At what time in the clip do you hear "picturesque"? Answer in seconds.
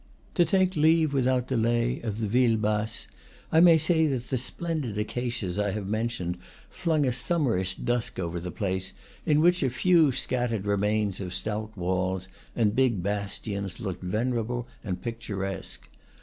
15.03-15.87